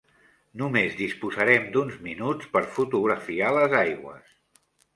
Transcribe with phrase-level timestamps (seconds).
[0.61, 4.37] Només disposarem d'uns minuts per fotografiar les aigües.